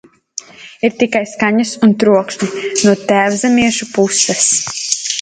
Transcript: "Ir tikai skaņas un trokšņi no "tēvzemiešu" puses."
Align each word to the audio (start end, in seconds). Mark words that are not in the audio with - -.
"Ir 0.89 0.95
tikai 1.03 1.21
skaņas 1.33 1.75
un 1.87 1.95
trokšņi 2.05 2.51
no 2.65 2.97
"tēvzemiešu" 3.13 3.93
puses." 4.01 4.47